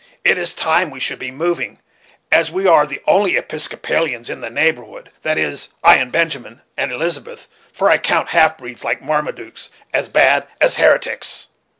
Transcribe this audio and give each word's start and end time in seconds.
It 0.23 0.35
is 0.35 0.55
time 0.55 0.89
we 0.89 0.99
should 0.99 1.19
be 1.19 1.29
moving, 1.29 1.77
as 2.31 2.51
we 2.51 2.65
are 2.65 2.87
the 2.87 3.03
only 3.05 3.37
Episcopalians 3.37 4.31
in 4.31 4.41
the 4.41 4.49
neighborhood; 4.49 5.11
that 5.21 5.37
is, 5.37 5.69
I 5.83 5.97
and 5.97 6.11
Benjamin, 6.11 6.61
and 6.75 6.91
Elizabeth; 6.91 7.47
for 7.71 7.87
I 7.87 7.99
count 7.99 8.29
half 8.29 8.57
breeds, 8.57 8.83
like 8.83 9.03
Marmaduke 9.03 9.59
as 9.93 10.09
bad 10.09 10.47
as 10.59 10.77
heretics." 10.77 11.49